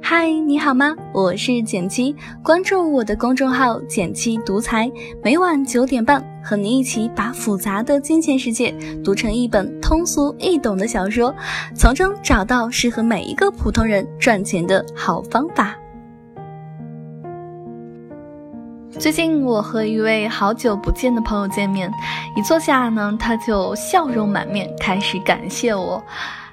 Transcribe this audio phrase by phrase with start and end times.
[0.00, 0.96] 嗨，你好吗？
[1.12, 4.90] 我是简七，关注我的公众号“简七独裁”，
[5.22, 8.74] 每晚九点半和你一起把复杂的金钱世界
[9.04, 11.34] 读成一本通俗易懂的小说，
[11.76, 15.76] 从中找到适合每一个普通人赚钱的好方法。
[18.98, 21.92] 最近我和一位好久不见的朋友见面，
[22.34, 26.02] 一坐下呢，他就笑容满面，开始感谢我。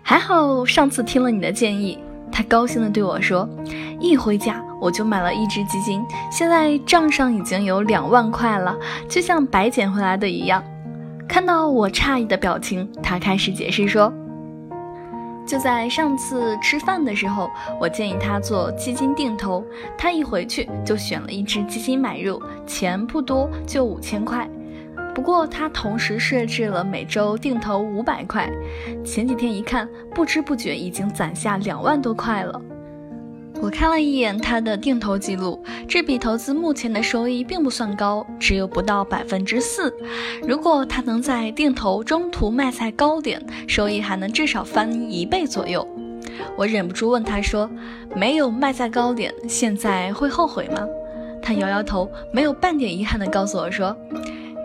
[0.10, 1.96] 还好上次听了你的建议。
[2.32, 3.48] 他高兴地对我说
[4.02, 8.76] ：“一回家我就买了一只基金，现在账上已经有两万块了，
[9.08, 10.64] 就像白捡回来的一样。”
[11.30, 14.12] 看到我诧异的表情，他开始解释说
[15.46, 17.48] ：“就在上次吃饭的时候，
[17.80, 19.64] 我建议他做基金定投，
[19.96, 24.50] 他一回去就选了一只基金买入，钱不多，就五千块。”
[25.20, 28.50] 不过他同时设置了每周定投五百块，
[29.04, 32.62] 前几天一看，不知不觉已经攒下两万多块了。
[33.62, 39.94] 我看了一眼他的定投记录，这笔投资目前的收益并不算高，只有不到百分之四。
[40.48, 45.86] 如果他能在定投中途卖在高点，收益还能至少翻一倍左右。
[46.56, 47.70] 我忍不住问他说
[48.16, 50.88] ：“没有卖在高点，现在会后悔吗？”
[51.44, 53.94] 他摇摇头，没有半点遗憾地告诉我说。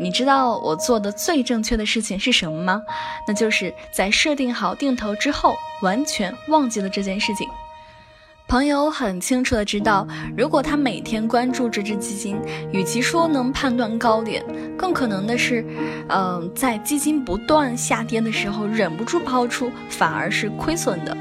[0.00, 2.82] 你知道我做的最正确的事情是什么吗？
[3.28, 7.48] 那就是在设定好定投之后，完全忘记了这件事情。
[8.46, 10.06] 朋友很清楚的知道，
[10.36, 12.36] 如果他每天关注这只基金，
[12.72, 14.44] 与其说能判断高点，
[14.76, 15.64] 更可能的是，
[16.10, 21.16] 嗯，在基金不断下跌的时候忍不住抛出，反而是亏损的。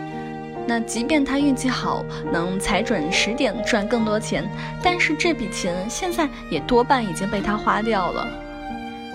[0.68, 4.50] 那即便他运气好，能踩准时点赚更多钱，
[4.84, 8.28] 但是这笔钱现在也多半已经被他花掉了。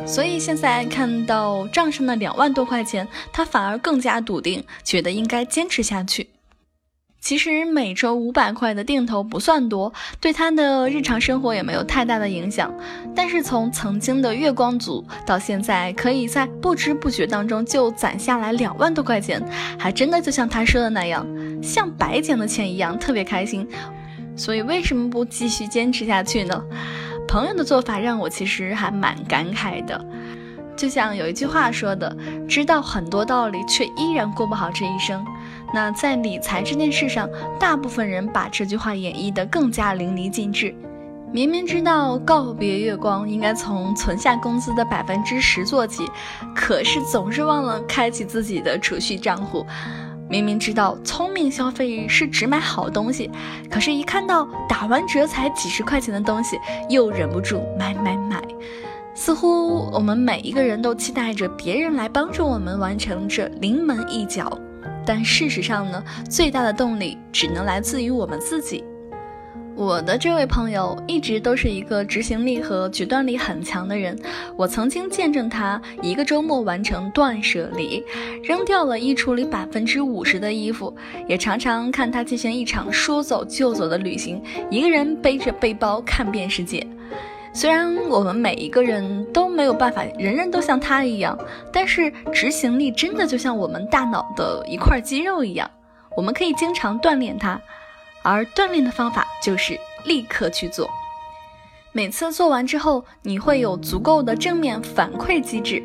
[0.06, 6.28] 所以现在看到账上的两万多块钱，他反而更加笃定，觉得应该坚持下去。
[7.20, 12.72] 其实每周五百块的定投不算多，对他的日常生活也没有太大的影响。
[13.14, 19.42] 但是从曾经的月光族到现在，可以在不知不觉当中就攒下来两万多块钱，
[19.76, 21.26] 还真的就像他说的那样，
[21.60, 23.69] 像白捡的钱一样，特别开心。
[24.36, 26.65] 所以为什么不继续坚持下去呢？
[27.28, 30.03] 朋友的做法让我其实还蛮感慨的，
[30.75, 32.16] 就像有一句话说的
[32.49, 35.22] ：“知道很多道理，却依然过不好这一生。”
[35.75, 37.28] 那在理财这件事上，
[37.61, 40.75] 大部分人把这句话演绎得更加淋漓尽致。
[41.31, 46.10] 明明知道告别月光应该从存下工资的百分之十做起，
[46.56, 49.66] 可是总是忘了开启自己的储蓄账户。
[50.28, 53.31] 明明知道聪明消费是只买好东西，
[53.71, 56.59] 可是，一看到打完折才几十块钱的东西，
[56.91, 58.43] 又忍不住买买买。
[59.15, 64.56] 似乎我们每一个人都期待着别人来帮助我们完成这临门一脚，
[65.05, 68.84] 但事实上呢，最大的动力只能来自于我们自己。
[69.78, 74.19] 我的这位朋友一直都是一个执行力和决断力很强的人。
[74.56, 78.03] 我曾经见证他一个周末完成断舍离，
[78.43, 80.93] 扔掉了衣橱里百分之五十的衣服，
[81.28, 86.84] 也常常看他进行一场说走就走的旅行，一个人背着背包看遍世界。
[87.55, 91.39] 虽然我们每一个人都没有办法人人都像他一样，
[91.72, 95.71] 但是执行力真的就像我们大脑的一块肌肉一样，
[96.16, 97.60] 我们可以经常锻炼它。
[98.22, 100.88] 而锻炼的方法就是立刻去做，
[101.92, 105.82] 每次做完之后，你会有足够的正面反馈机制，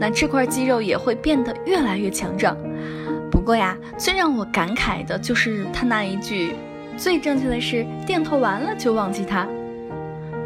[0.00, 2.56] 那这块肌肉也会变得越来越强壮。
[3.30, 6.54] 不过呀，最让我感慨的就是他那一句
[6.96, 9.46] ：“最正确的是定投完了就忘记它。”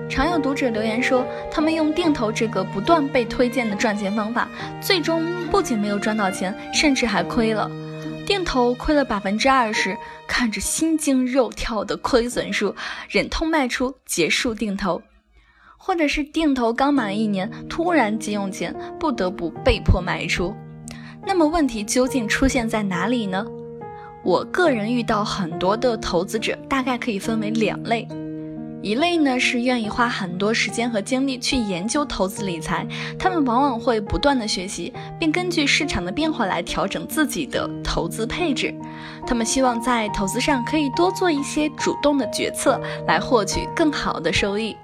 [0.08, 4.48] 常有读者留言说，他们用定投这个不断被推荐的赚钱方法，
[4.80, 7.70] 最终不仅没有赚到钱，甚至还亏了。
[8.26, 12.74] 定投亏了百分之二十，看着心惊肉跳的亏损数，
[13.08, 15.00] 忍痛卖出结束定投，
[15.78, 20.52] 或者是定投刚满一年，突然急用钱，不得不被迫卖出。
[21.24, 23.46] 那么问题究竟出现在哪里呢？
[24.24, 28.06] 我个人遇到很多的投资者，大概可以分为两类。
[28.86, 32.86] 一类呢是愿意花很多时间和精力去研究投资理财，
[33.18, 38.72] 他们往往会不断的学习，并根据市场的变化来调整自己的投资配置。
[39.26, 44.76] 他们希望在投资上可以多做一些主动的决策，来获取更好的收益。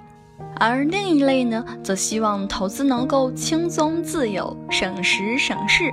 [0.57, 5.85] 而另一类呢，则希望投资能够轻松自由、省时省事，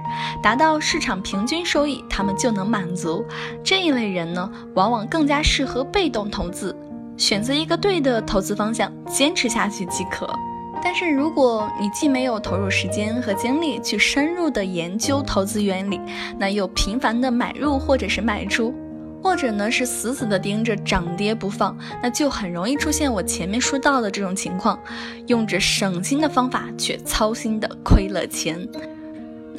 [0.43, 3.25] 达到市场平均收益，他们就能满足。
[3.63, 6.77] 这一类人呢，往往更加适合被动投资。
[7.21, 10.27] 选择一个对的投资方向，坚持下去即可。
[10.83, 16.01] 但是，如果你既没有投入时间和精力去深入的研究投资原理，
[16.39, 18.75] 那又频繁的买入或者是卖出，
[19.23, 24.81] 或者呢是死死的盯着涨跌不放，那就很容易出现我前面说到的这种情况，
[25.27, 28.67] 用着省心的方法却操心的亏了钱。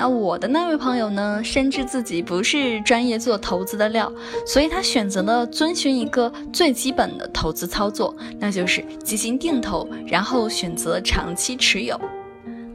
[0.01, 4.11] 那我的那位朋友呢，深知自己不是专业做投资的料，
[4.47, 12.01] 所以他选择了遵循一个最基本的投资操作，那就是基金定投，然后选择长期持有。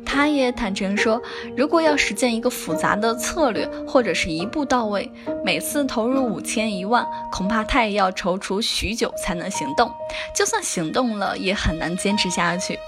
[0.05, 1.21] 他也坦诚说，
[1.57, 5.11] 如果要实践一个复杂的策略，或者是一步到位，
[5.45, 9.91] 每次投入五千一万，恐怕他也要踌躇许久才能行动。
[10.33, 12.79] 就算行动了，也很难坚持下去。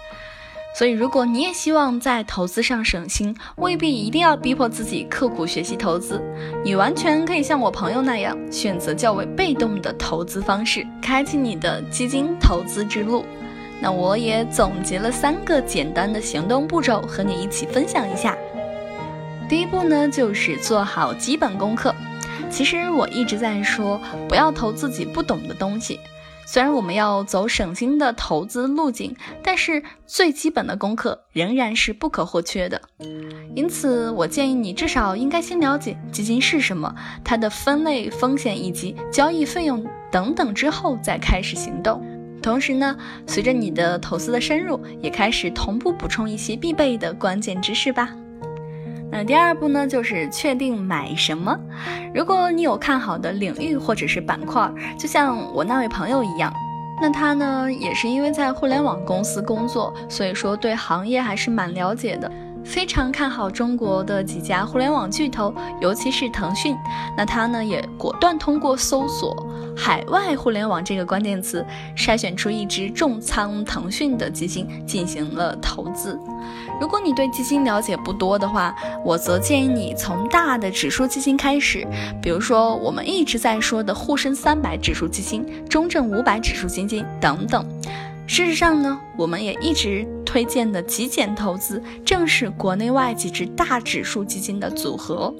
[0.78, 6.22] 所以，如果你也希望在投资上省心，未必一定要逼迫自己刻苦学习投资，
[6.64, 13.24] 你完全可以像我朋友那样，选择较为被动的投资方式，开启你的基金投资之路。
[13.80, 18.38] 那我也总结了三个简单的行动步骤，和你一起分享一下。
[19.48, 21.92] 第一步呢，就是做好基本功课。
[22.48, 25.98] 其实我一直在说，不要投自己不懂的东西。
[26.50, 32.80] 虽然我们要走省心的投资路径，但是最基本的功课仍然是不可或缺的。
[33.54, 36.90] 因此，我建议你至少应该先了解基金是什么，
[37.22, 42.02] 它的分类、风险以及交易费用等等，之后再开始行动。
[42.42, 42.96] 同时呢，
[43.26, 48.08] 随着你的投资的深入，也开始同步补充一些必备的关键知识吧。
[49.10, 51.58] 那第二步呢，就是确定买什么。
[52.14, 56.52] 如果你有看好的领域或者是板块，就像我那位朋友一样，
[57.00, 62.30] 那他呢也是因为在互联网公司工作，所以说对行业还是蛮了解的。
[62.64, 66.76] 非常看好中国的几家互联网巨头，尤其是腾讯。
[67.16, 69.46] 那他呢也果断通过搜索
[69.78, 71.64] “海外互联网”这个关键词，
[71.96, 76.18] 筛选出一支重仓腾讯的基金进行了投资。
[76.80, 81.86] 如果你对基金了解不多的话，我则建议你从大的指数基金开始，
[82.20, 87.64] 比如说我们一直在说的沪深三百指数基金、中证五百指数基金等等。
[88.26, 95.32] 事实上呢，我们也一直推荐的极简投资，正是国内外几只大指数基金的组合。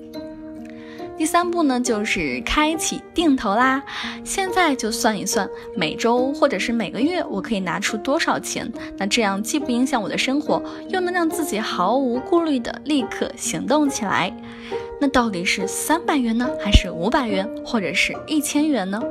[1.18, 3.82] 第三步呢，就是开启定投啦。
[4.24, 8.72] 现在就算一算，每周或者是每个月，我可以拿出多少钱？
[8.96, 14.32] 那这样既不影响我的生活，又能让自己毫无顾虑的立刻行动起来。
[15.00, 19.02] 那到底是三百元呢，还是五百元，或者是一千元呢？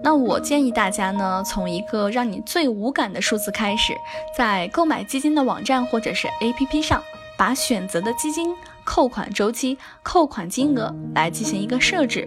[0.00, 3.94] 那我建议大家呢，从一个让你最无感的数字开始，
[4.36, 7.02] 在购买基金的网站或者是 APP 上，
[7.36, 8.54] 把选择的基金
[8.88, 12.26] 扣款周期、扣款金额来进行一个设置，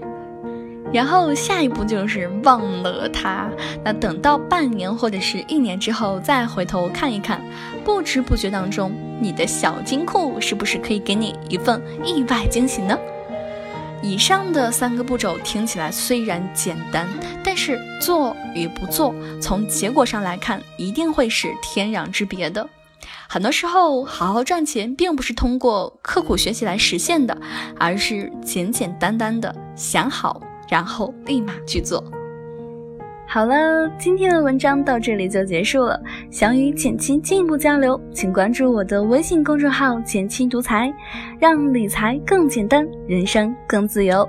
[0.94, 3.50] 然后下一步就是忘了它。
[3.84, 7.42] 那等到半年或者是一年之后再回头看一看，
[7.84, 12.96] 不知不觉当中，你的小金库是不是可以给你一份意外惊喜呢？
[14.04, 17.08] 以上的三个步骤听起来虽然简单，
[17.44, 22.70] 但是做与不做，从结果上来看，一定会是天壤之别的。
[23.34, 27.38] 很多时候，好好赚钱并不是通过刻苦学习来实现的，
[27.80, 32.04] 而是简简单单的想好，然后立马去做。
[33.26, 35.98] 好了，今天的文章到这里就结束了。
[36.30, 40.94] 想与简七进一步交流，请关注我的微信公众号“简七独裁”，
[41.40, 44.28] 让理财更简单，人生更自由。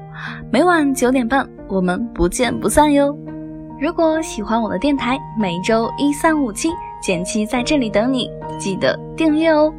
[0.53, 3.13] 每晚九点半，我们不见不散哟。
[3.81, 6.69] 如果喜欢我的电台，每周一、三、五、七，
[7.03, 8.31] 简七在这里等你，
[8.61, 9.75] 记得订阅哦。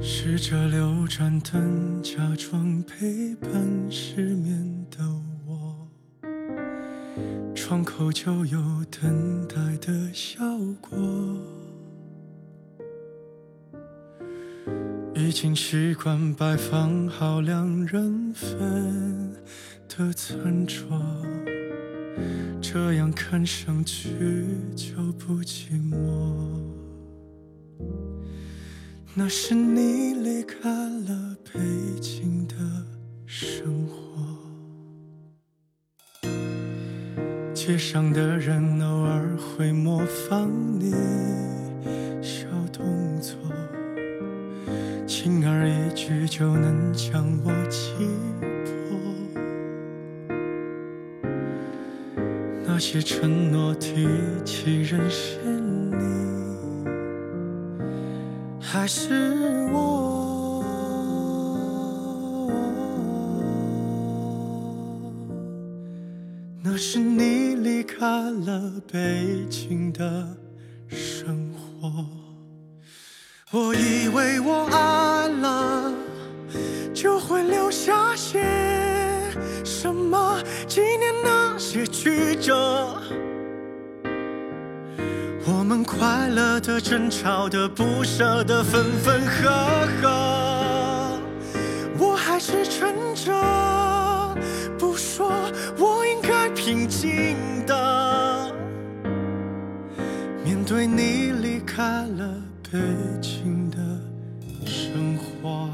[0.00, 3.50] 试着留盏灯，假装陪伴
[3.90, 4.81] 失眠。
[7.72, 8.60] 窗口就有
[8.90, 10.44] 等待的效
[10.78, 10.90] 果。
[15.14, 19.34] 已经习惯摆放好两人份
[19.88, 20.84] 的餐桌，
[22.60, 24.44] 这样看上去
[24.76, 26.60] 就不寂寞。
[29.14, 31.58] 那是你离开了北
[32.02, 32.54] 京的
[33.24, 33.96] 生活，
[37.64, 40.50] 街上的人偶尔会模仿
[40.80, 40.90] 你
[42.20, 42.84] 小动
[43.20, 43.36] 作，
[45.06, 47.92] 轻而易举就能将我击
[48.64, 48.98] 破。
[52.66, 54.08] 那些承诺提
[54.44, 56.02] 起人是你。
[58.60, 60.64] 还是我。
[66.64, 67.41] 那是你
[68.02, 68.08] 开
[68.44, 68.60] 了
[68.92, 70.26] 北京的
[70.88, 72.04] 生活。
[73.52, 75.94] 我以为我爱了
[76.92, 78.42] 就会留下些
[79.64, 83.00] 什么，纪念那些曲折。
[85.46, 91.20] 我们快乐的、争吵的、不舍的、分分合合，
[92.00, 93.32] 我还是撑着
[94.76, 95.32] 不说，
[95.78, 98.54] 我应该平静的
[100.44, 102.34] 面对你离开了
[102.70, 102.78] 北
[103.20, 103.76] 京的
[104.66, 105.68] 生活。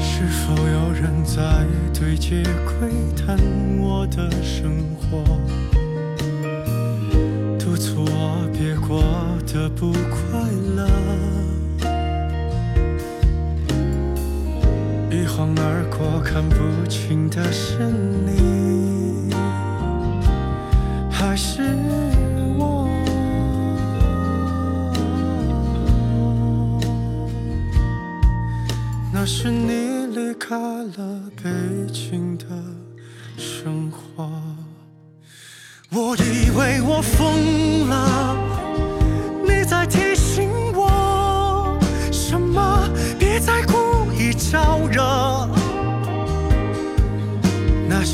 [0.00, 1.66] 是否有人在
[1.98, 3.38] 对街窥探
[3.78, 5.22] 我的生活，
[7.58, 9.02] 督促我别过
[9.46, 10.47] 得不快
[15.18, 17.76] 一晃而过，看不清的是
[18.24, 19.34] 你，
[21.10, 21.60] 还是
[22.56, 22.88] 我？
[29.12, 31.50] 那是你离开了北
[31.92, 32.27] 京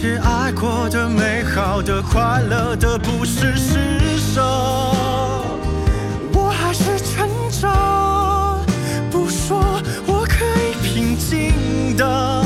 [0.05, 4.43] 些爱过的、美好的、快乐的，不是施舍，
[6.35, 7.67] 我还是撑着
[9.11, 9.59] 不说，
[10.07, 12.45] 我可以平静的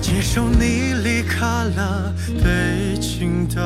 [0.00, 3.60] 接受你离开了北京的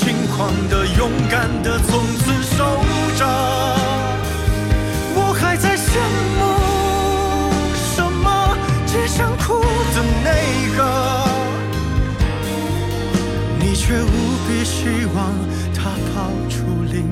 [0.00, 2.64] 轻狂的、勇敢的，从此守
[3.18, 3.22] 着。
[5.14, 5.92] 我还在羡
[6.38, 6.40] 慕
[7.94, 8.56] 什么？
[8.86, 10.28] 只想哭的那
[10.74, 10.80] 个。
[13.60, 14.06] 你却无
[14.48, 15.18] 比希望
[15.74, 16.16] 他抱
[16.48, 17.04] 出另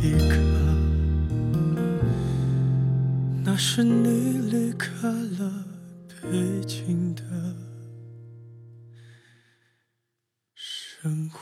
[0.00, 0.32] 一个，
[3.44, 5.64] 那是你离开了
[6.22, 7.22] 北京的
[10.54, 11.40] 生活。